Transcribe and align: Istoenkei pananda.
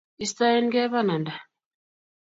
Istoenkei 0.25 0.87
pananda. 0.93 1.33